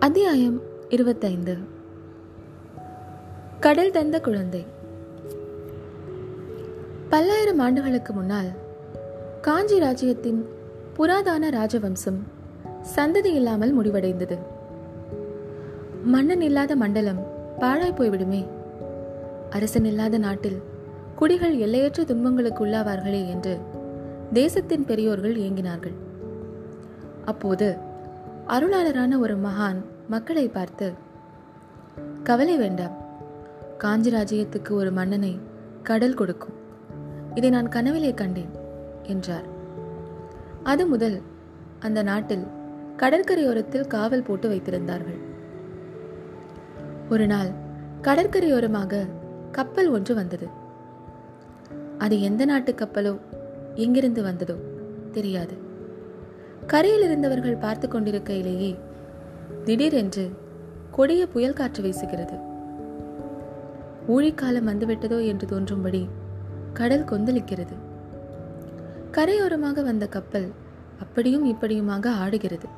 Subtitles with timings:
[0.00, 1.56] அத்தியாயம் இருபத்தைந்து.
[3.60, 4.66] கடல் தந்த குழந்தை.
[7.08, 8.48] பல்லாயிரம் ஆண்டுகளுக்கு முன்னால்
[9.40, 10.48] காஞ்சி ராஜ்யத்தின்
[10.96, 12.18] புராதான ராஜவம்சம்
[12.96, 14.38] சந்ததி இல்லாமல் முடிவடைந்தது.
[16.04, 17.26] மன்னன் இல்லாத மண்டலம்
[17.58, 18.46] பாழாய் போய்விடுமே.
[19.50, 20.62] அரசன் இல்லாத நாட்டில்
[21.16, 23.58] குடிகள் எல்லையற்ற துன்பங்களுக்கு உள்ளாவார்களே என்று
[24.32, 25.94] தேசத்தின் பெரியோர்கள் ஏங்கினார்கள்.
[27.24, 27.88] அப்போது
[28.54, 30.92] அருளாளரான ஒரு மகான் மக்களை பார்த்து
[32.22, 32.94] கவலை வேண்டாம்.
[33.78, 35.40] காஞ்சி ராஜ்யத்துக்கு ஒரு மன்னனை
[35.82, 36.56] கடல் கொடுக்கும்.
[37.34, 38.50] இதை நான் கனவிலே கண்டேன்
[39.02, 39.46] என்றார்.
[40.62, 41.22] அது முதல்
[41.80, 42.44] அந்த நாட்டில்
[42.96, 45.20] கடற்கரையோரத்தில் காவல் போட்டு வைத்திருந்தார்கள்.
[47.08, 47.50] ஒரு நாள்
[48.02, 49.08] கடற்கரையோரமாக
[49.52, 50.48] கப்பல் ஒன்று வந்தது.
[51.98, 53.20] அது எந்த நாட்டு கப்பலோ
[53.74, 54.56] எங்கிருந்து வந்ததோ
[55.12, 55.56] தெரியாது.
[56.66, 58.78] கரையில் இருந்தவர்கள் பார்த்து கொண்டிருக்கையிலேயே
[59.64, 60.36] திடீரென்று
[60.90, 62.40] கொடிய புயல் காற்று வீசுகிறது.
[64.08, 66.08] ஊழிக்காலம் வந்துவிட்டதோ என்று தோன்றும்படி
[66.72, 67.74] கடல் கொந்தளிக்கிறது.
[69.12, 70.52] கரையோரமாக வந்த கப்பல்
[71.00, 72.68] அப்படியும் இப்படியுமாக ஆடுகிறது.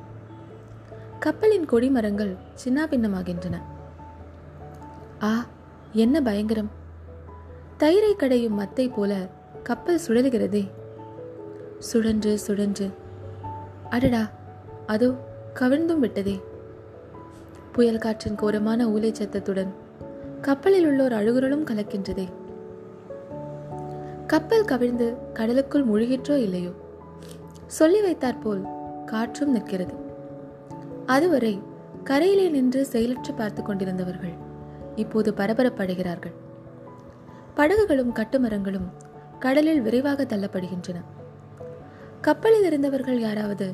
[1.19, 3.61] கப்பலின் கொடிமரங்கள் சின்னாபின்னமாகின்றன.
[5.23, 5.45] ஆ
[5.91, 6.69] என்ன பயங்கரம்.
[7.79, 9.29] தயிரை கடையும் மத்தை போல
[9.63, 10.71] கப்பல் சுழலுகிறதே.
[11.79, 12.89] சுழன்று சுழன்று
[13.93, 14.29] அடடா
[14.85, 15.13] அதோ
[15.59, 16.41] கவிழ்ந்தும் விட்டதே.
[17.71, 19.73] புயல் காற்றின் கோரமான ஊலை சத்தத்துடன்
[20.41, 22.27] கப்பலில் உள்ளோர் அழுகுரலும் கலக்கின்றதே.
[24.27, 26.69] கப்பல் கவிழ்ந்து கடலுக்குள் முழுகிற்றோ இல்லையோ?
[27.67, 28.65] சொல்லி வைத்தாற்போல்
[29.05, 29.93] காற்றும் நிற்கிறது.
[31.05, 31.61] அதுவரை
[32.03, 34.33] கரையிலே நின்று செயலற்று பார்த்து கொண்டிருந்தவர்கள்
[34.95, 36.33] இப்போது பரபரப்படைகிறார்கள்.
[37.55, 38.89] படகுகளும் கட்டுமரங்களும்
[39.39, 41.03] கடலில் விரைவாக தள்ளப்படுகின்றன.
[42.25, 43.73] கப்பலில் இருந்தவர்கள் யாராவது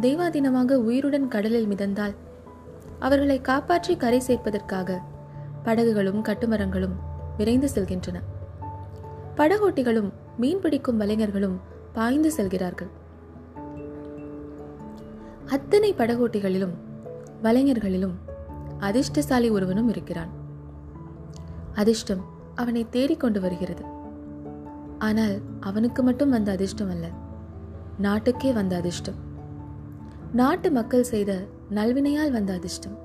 [0.00, 2.14] தெய்வாதீனமாக உயிருடன் கடலில் மிதந்தால்
[2.98, 4.98] அவர்களை காப்பாற்றி கரை சேர்ப்பதற்காக
[5.62, 6.94] படகுகளும் கட்டுமரங்களும்
[7.36, 8.20] விரைந்து செல்கின்றன.
[9.36, 11.56] படகோட்டிகளும் மீன் பிடிக்கும் வலைஞர்களும்
[11.92, 12.88] பாய்ந்து செல்கிறார்கள்.
[15.46, 16.74] அத்தனை படகோட்டிகளிலும்
[17.42, 18.16] வலைஞர்களிலும்
[18.78, 20.32] அதிர்ஷ்டசாலி ஒருவனும் இருக்கிறான்.
[21.74, 22.24] அதிர்ஷ்டம்
[22.54, 23.84] அவனை தேடிக்கொண்டு வருகிறது.
[24.98, 27.24] ஆனால் அவனுக்கு மட்டும் அந்த அதிர்ஷ்டம் அல்ல.
[27.98, 29.14] நாட்டுக்கே வந்த அதிர்ஷ்டம்.
[30.32, 31.38] நாட்டு மக்கள் செய்த
[31.74, 32.98] நல்வினையால் வந்த அதிர்ஷ்டம்.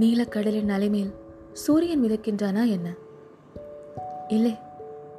[0.00, 1.14] நீலக்கடலின் அலைமேல்
[1.52, 2.94] சூரியன் மிதக்கின்றானா என்ன?
[4.28, 4.56] இல்லை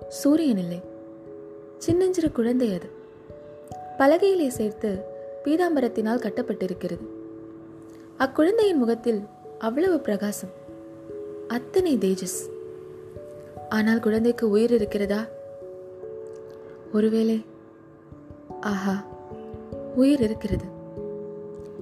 [0.08, 0.82] சூரியன் இல்லை.
[1.78, 2.90] சின்னஞ்சிறு குழந்தை அது.
[3.98, 5.04] பலகையிலே சேர்த்து
[5.44, 7.08] பீதாம்பரத்தினால் கட்டப்பட்டிருக்கிறது.
[8.18, 9.24] அக்குழந்தையின் முகத்தில்
[9.60, 10.50] அவ்வளவு பிரகாசம்.
[11.48, 12.50] அத்தனை தேஜஸ்.
[13.70, 15.28] ஆனால் குழந்தைக்கு உயிர் இருக்கிறதா?
[16.94, 17.46] ஒருவேளை
[18.62, 19.04] ஆஹா
[19.96, 20.66] உயிர் இருக்கிறது.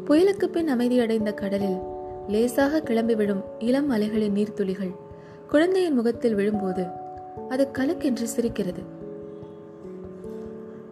[0.06, 1.78] புயலுக்கு பின் அமைதியடைந்த கடலில்
[2.28, 4.96] லேசாக கிளம்பி விடும் இளம் அலைகளின் நீர்த்துளிகள்
[5.48, 6.86] குழந்தையின் முகத்தில் விழும்போது
[7.50, 8.82] அது கலக்கென்று சிரிக்கிறது.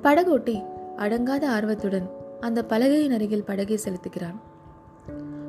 [0.03, 0.65] படகோட்டி
[0.97, 2.09] அடங்காத ஆர்வத்துடன்
[2.39, 4.35] அந்த பலகையின் அருகில் படகை செலுத்துகிறான்.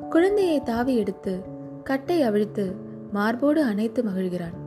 [0.09, 1.39] குழந்தையை தாவி எடுத்து
[1.83, 2.75] கட்டை அவிழ்த்து
[3.11, 4.57] மார்போடு அணைத்து மகிழ்கிறான்.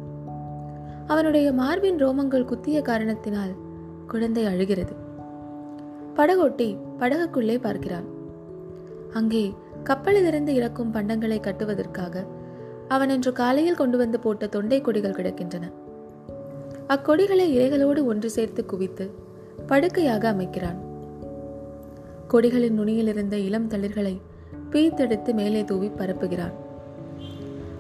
[1.06, 3.50] அவனுடைய மார்பின் ரோமங்கள் குத்திய காரணத்தினால்
[4.06, 5.01] குழந்தை அழுகிறது.
[6.16, 8.06] படகோட்டி படகுக்குள்ளே பார்க்கிறான்.
[9.12, 12.24] அங்கே கப்பலிலிருந்து இறக்கும் பண்டங்களை கட்டுவதற்காக
[12.88, 15.72] அவன் இன்று காலையில் கொண்டு வந்து போட்ட தொண்டை கொடிகள் கிடக்கின்றன.
[16.88, 19.10] அக்கொடிகளை இலைகளோடு ஒன்று சேர்த்து குவித்து
[19.66, 20.78] படுக்கையாக அமைக்கிறான்.
[22.28, 24.20] கொடிகளின் நுனியில் இருந்த இளம் தளிர்களை
[24.70, 26.54] பீத்தெடுத்து மேலே தூவி பரப்புகிறான்.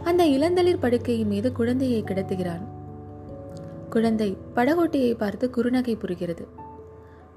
[0.04, 2.64] அந்த இளந்தளிர் படுக்கையின் மீது குழந்தையை கிடத்துகிறான்.
[3.90, 6.70] குழந்தை படகோட்டியை பார்த்து குறுநகை புரிகிறது.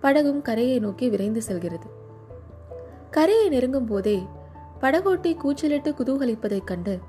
[0.05, 1.88] படகும் கரையை நோக்கி விரைந்து செல்கிறது.
[3.11, 4.23] கரையை நெருங்கும் போதே
[4.81, 6.99] படகோட்டி கூச்சலிட்டு குதூகலிப்பதைக் கண்டு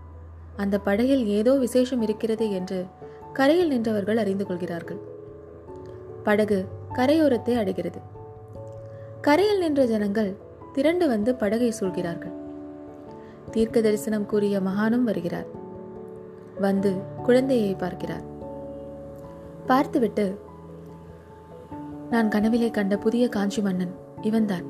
[0.57, 2.87] அந்த படகில் ஏதோ விசேஷம் இருக்கிறது என்று
[3.33, 4.97] கரையில் நின்றவர்கள் அறிந்து கொள்கிறார்கள்.
[6.23, 8.01] படகு கரையோரத்தை அடைகிறது.
[9.21, 10.37] கரையில் நின்ற ஜனங்கள்
[10.73, 12.33] திரண்டு வந்து படகை சூழ்கிறார்கள்.
[13.51, 15.47] தீர்க்க தரிசனம் கூறிய மகானும் வருகிறார்.
[16.61, 18.23] வந்து குழந்தையை பார்க்கிறார்.
[19.67, 20.39] பார்த்துவிட்டு
[22.11, 23.95] நான் கனவிலே கண்ட புதிய காஞ்சி மன்னன்.
[24.23, 24.65] இவன்தான்.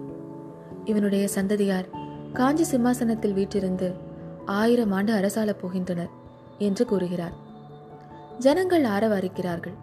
[0.84, 1.88] இவனுடைய சந்ததியார்
[2.32, 3.94] காஞ்சி சிம்மாசனத்தில் வீற்றிருந்து
[4.44, 6.10] ஆயிரம் ஆண்டு அரசாளப் போகின்றனர்
[6.58, 7.32] என்று கூறுகிறார்.
[8.38, 9.74] ஜனங்கள் ஆரவாரிக்கிறார்கள்.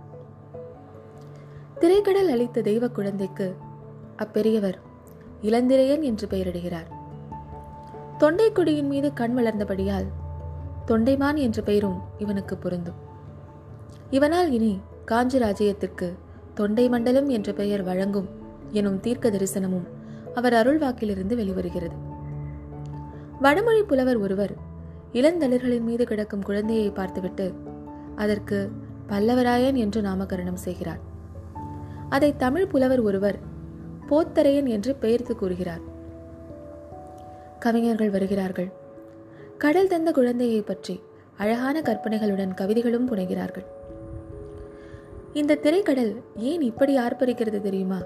[1.79, 3.55] திரைக்கடல் அளித்த தெய்வ குழந்தைக்கு
[4.17, 4.73] அப்பெரியவர்
[5.41, 6.91] இளந்திரையன் என்று பெயரிடுகிறார்.
[8.19, 10.05] தொண்டைக்குடியின் மீது கண் வளர்ந்தபடியால்
[10.87, 12.95] தொண்டைமான் என்ற பெயரும் இவனுக்கு பொருந்தும்.
[14.09, 16.17] இவனால் இனி காஞ்சி ராஜ்யத்திற்கு
[16.53, 18.29] தொண்டை மண்டலம் என்ற பெயர் வழங்கும்
[18.71, 19.87] எனும் தீர்க்க தரிசனமும்
[20.35, 21.95] அவர் அருள்வாக்கிலிருந்து வெளிவருகிறது.
[23.41, 24.53] வடமொழி புலவர் ஒருவர்
[25.13, 27.53] இளந்தளிர்களின் மீது கிடக்கும் குழந்தையை பார்த்துவிட்டு
[28.15, 28.71] அதற்கு
[29.09, 30.99] பல்லவராயன் என்று நாமகரணம் செய்கிறார்.
[32.09, 33.39] அதை தமிழ் புலவர் ஒருவர்
[34.09, 35.83] போத்தரையன் என்று பெயர்த்து கூறுகிறார்.
[37.59, 38.71] கவிஞர்கள் வருகிறார்கள்.
[39.57, 41.01] கடல் தந்த குழந்தையை பற்றி
[41.37, 43.65] அழகான கற்பனைகளுடன் கவிதைகளும் புனைகிறார்கள்.
[45.33, 48.01] இந்த திரைக்கடல் ஏன் இப்படி ஆர்ப்பரிக்கிறது தெரியுமா?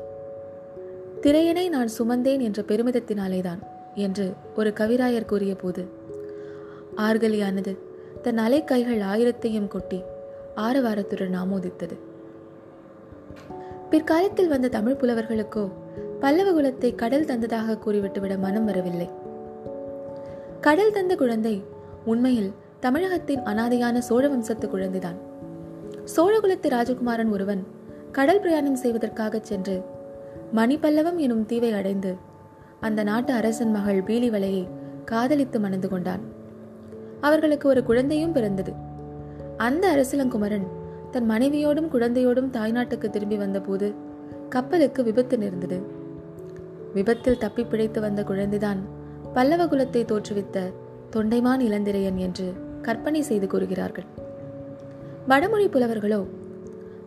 [1.21, 3.61] திரையனை நான் சுமந்தேன் என்ற பெருமிதத்தினாலேதான்
[3.95, 5.87] என்று ஒரு கவிராயர் கூறிய போது
[6.97, 7.77] ஆர்கலியானது
[8.21, 10.03] தன் அலைக்கைகள் ஆயிரத்தையும் கொட்டி
[10.55, 11.97] ஆரவாரத்துடன் ஆமோதித்தது.
[13.89, 15.71] பிற்காலத்தில் வந்த தமிழ் புலவர்களுக்கோ
[16.19, 19.09] பல்லவ குலத்தை கடல் தந்ததாக கூறிவிட்டுவிட மனம் வரவில்லை.
[20.61, 21.63] கடல் தந்த குழந்தை
[22.05, 25.25] உண்மையில் தமிழகத்தின் அனாதையான சோழ வம்சத்து குழந்தைதான்.
[26.15, 27.61] சோழகுலத்து ராஜகுமாரன் ஒருவன்
[28.11, 29.83] கடல் பிரயாணம் செய்வதற்காக சென்று
[30.55, 32.15] மணிப்பல்லவம் எனும் தீவை அடைந்து
[32.79, 34.67] அந்த நாட்டு அரசன் மகள் பீலிவலையை
[35.05, 36.23] காதலித்து மணந்து கொண்டான்.
[37.21, 38.73] அவர்களுக்கு ஒரு குழந்தையும் பிறந்தது.
[39.57, 40.67] அந்த அரசலங்குமரன்
[41.11, 43.93] தன் மனைவியோடும் குழந்தையோடும் தாய்நாட்டுக்கு திரும்பி வந்தபோது
[44.49, 45.79] கப்பலுக்கு விபத்து நேர்ந்தது.
[46.93, 48.77] விபத்தில் தப்பி பிழைத்து வந்த குழந்தைதான்
[49.33, 50.71] பல்லவ குலத்தை தோற்றுவித்த
[51.15, 54.25] தொண்டைமான் இளந்திரையன் என்று கற்பனை செய்து கூறுகிறார்கள்.
[55.27, 56.27] வடமொழி புலவர்களோ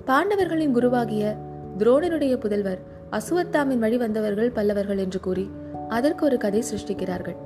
[0.06, 1.36] பாண்டவர்களின் குருவாகிய
[1.78, 2.78] துரோணனுடைய புதல்வர்
[3.10, 5.50] அசுவத்தாமின் வழி வந்தவர்கள் பல்லவர்கள் என்று கூறி
[5.88, 7.36] அதற்கு ஒரு கதை சிருஷ்டிக்கிறார்கள்.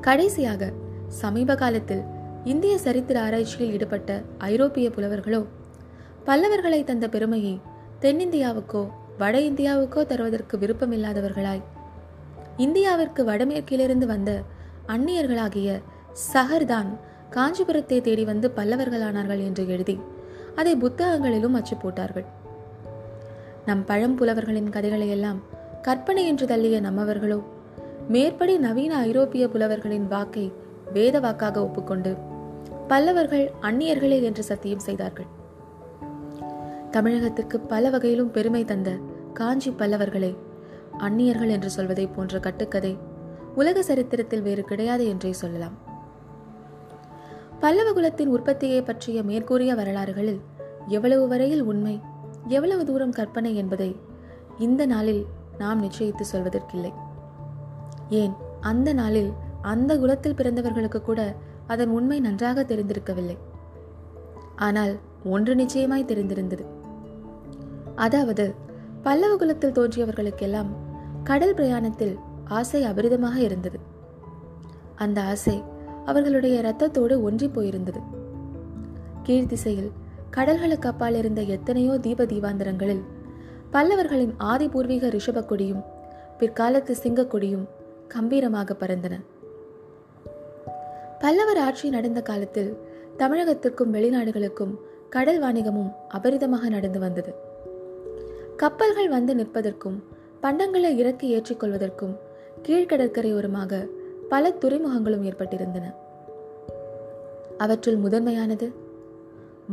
[0.00, 0.72] கடைசியாக
[1.08, 2.02] சமீப காலத்தில்
[2.44, 5.46] இந்திய சரித்திர ஆராய்ச்சியில் ஈடுபட்ட ஐரோப்பிய புலவர்களோ
[6.26, 7.60] பல்லவர்களை தந்த பெருமையை
[8.00, 11.62] தென்னிந்தியாவுக்கோ வட இந்தியாவுக்கோ தருவதற்கு விருப்பமில்லாதவர்களாய்
[12.56, 14.42] இந்தியாவிற்கு வடமேற்கிலிருந்து வந்த
[14.86, 15.82] அந்நியர்களாகிய
[16.34, 16.98] சஹர்தான்
[17.36, 19.96] காஞ்சிபுரத்தை தேடி வந்து பல்லவர்களானார்கள் என்று எழுதி
[20.54, 22.26] அதை புத்தகங்களிலும் அச்சு போட்டார்கள்.
[23.66, 25.40] நம் பழம்புலவர்களின் கதைகளை எல்லாம்
[25.82, 27.38] கற்பனை என்று தள்ளிய நம்மவர்களோ
[28.08, 30.46] மேற்படி நவீன ஐரோப்பிய புலவர்களின் வாக்கை
[30.92, 32.12] வேத வாக்காக ஒப்புக்கொண்டு
[32.88, 35.28] பல்லவர்கள் அந்நியர்களே என்று சத்தியம் செய்தார்கள்.
[36.90, 38.90] தமிழகத்திற்கு பல வகையிலும் பெருமை தந்த
[39.32, 40.32] காஞ்சி பல்லவர்களை
[40.98, 42.92] அந்நியர்கள் என்று சொல்வதை போன்ற கட்டுக்கதை
[43.54, 45.76] உலக சரித்திரத்தில் வேறு கிடையாது என்றே சொல்லலாம்.
[47.62, 50.40] பல்லவ குலத்தின் உற்பத்தியை பற்றிய மேற்கூறிய வரலாறுகளில்
[50.88, 52.00] எவ்வளவு வரையில் உண்மை
[52.48, 53.96] எவ்வளவு தூரம் கற்பனை என்பதை
[54.58, 55.26] இந்த நாளில்
[55.58, 56.92] நாம் நிச்சயித்து சொல்வதற்கில்லை.
[58.08, 59.30] ஏன் அந்த நாளில்
[59.60, 61.36] அந்த குலத்தில் பிறந்தவர்களுக்கு கூட
[61.66, 63.36] அதன் உண்மை நன்றாக தெரிந்திருக்கவில்லை.
[64.56, 66.64] ஆனால் ஒன்று நிச்சயமாய் தெரிந்திருந்தது.
[67.94, 68.54] அதாவது
[69.02, 70.72] பல்லவ குலத்தில் தோன்றியவர்களுக்கெல்லாம்
[71.24, 73.78] கடல் பிரயாணத்தில் ஆசை அபரிதமாக இருந்தது.
[74.96, 75.62] அந்த ஆசை
[76.06, 78.00] அவர்களுடைய இரத்தத்தோடு ஒன்றி போயிருந்தது.
[79.24, 79.90] கீழ்த்திசையில்
[80.36, 83.02] கடல்களுக்கு அப்பால் இருந்த எத்தனையோ தீப தீபாந்தரங்களில்
[83.72, 85.82] பல்லவர்களின் ஆதி பூர்வீக ரிஷப கொடியும்
[86.38, 87.64] பிற்காலத்து சிங்கக்கொடியும்
[88.08, 89.14] கம்பீரமாக பறந்தன.
[91.18, 92.76] பல்லவர் ஆட்சி நடந்த காலத்தில்
[93.18, 94.74] தமிழகத்திற்கும் வெளிநாடுகளுக்கும்
[95.08, 97.34] கடல் வாணிகமும் அபரிதமாக நடந்து வந்தது.
[98.56, 100.02] கப்பல்கள் வந்து நிற்பதற்கும்
[100.42, 102.16] பண்டங்களை இறக்கி ஏற்றிக்கொள்வதற்கும்
[102.62, 103.88] கீழ்கடற்கரையோரமாக
[104.32, 105.94] பல துறைமுகங்களும் ஏற்பட்டிருந்தன.
[107.58, 108.72] அவற்றுள் முதன்மையானது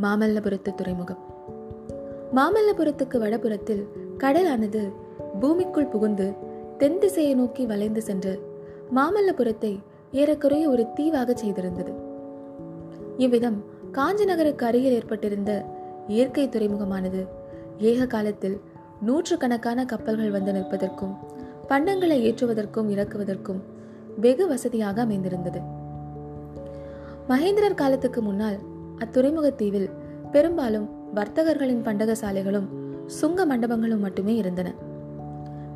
[0.02, 1.20] மாமல்லபுரத்து துறைமுகம்.
[2.34, 3.86] மாமல்லபுரத்துக்கு வடபுறத்தில்
[4.18, 4.92] கடலானது
[5.40, 6.34] பூமிக்குள் புகுந்து
[6.78, 8.32] தென் திசையை நோக்கி வளைந்து சென்று
[8.94, 9.78] மாமல்லபுரத்தை
[10.12, 11.92] ஏறக்குறைய ஒரு தீவாக செய்திருந்தது.
[13.16, 15.64] இவ்விதம் காஞ்சி நகருக்கு அருகில் ஏற்பட்டிருந்த
[16.08, 17.26] இயற்கை துறைமுகமானது
[17.78, 18.60] ஏக காலத்தில்
[19.00, 21.16] நூற்றுக்கணக்கான கப்பல்கள் வந்து நிற்பதற்கும்
[21.68, 23.69] பண்டங்களை ஏற்றுவதற்கும் இறக்குவதற்கும்
[24.16, 25.60] வெகு வசதியாக அமைந்திருந்தது.
[27.28, 28.58] மகேந்திரர் காலத்துக்கு முன்னால்
[28.98, 29.90] அத்துறைமுகத்தீவில்
[30.32, 32.68] பெரும்பாலும் வர்த்தகர்களின் பண்டக சாலைகளும்
[33.06, 34.74] சுங்க மண்டபங்களும் மட்டுமே இருந்தன.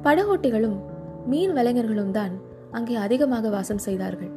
[0.02, 0.78] படகோட்டிகளும்
[1.26, 4.32] மீன் வலைஞர்களும் தான் அங்கே அதிகமாக வாசம் செய்தார்கள்.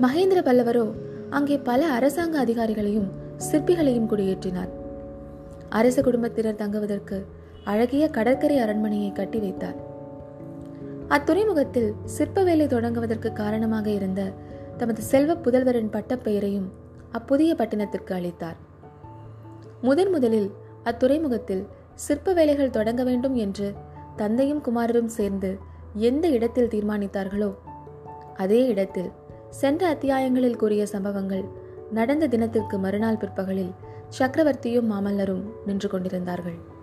[0.00, 0.94] மகேந்திர பல்லவரோ
[1.30, 4.70] அங்கே பல அரசாங்க அதிகாரிகளையும் சிற்பிகளையும் குடியேற்றினார்.
[5.68, 7.26] அரச குடும்பத்தினர் தங்குவதற்கு
[7.64, 9.85] அழகிய கடற்கரை அரண்மனையை கட்டி வைத்தார்.
[11.08, 14.32] அத்துறைமுகத்தில் சிற்ப வேலை தொடங்குவதற்கு காரணமாக இருந்த
[14.76, 16.66] தமது செல்வ புதல்வரின் பட்டப்பெயரையும்
[17.12, 18.56] அப்புதிய பட்டினத்திற்கு அளித்தார்.
[19.80, 20.52] முதன் முதலில்
[20.84, 23.74] அத்துறைமுகத்தில் சிற்ப வேலைகள் தொடங்க வேண்டும் என்று
[24.16, 25.58] தந்தையும் குமாரரும் சேர்ந்து
[25.94, 27.54] எந்த இடத்தில் தீர்மானித்தார்களோ
[28.36, 29.10] அதே இடத்தில்
[29.50, 31.44] சென்ற அத்தியாயங்களில் கூறிய சம்பவங்கள்
[31.90, 33.74] நடந்த தினத்திற்கு மறுநாள் பிற்பகலில்
[34.18, 36.74] சக்கரவர்த்தியும் மாமல்லரும் நின்று கொண்டிருந்தார்கள்.